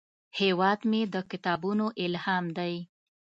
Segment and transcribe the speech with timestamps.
[0.39, 2.73] هیواد مې د کتابونو الهام دی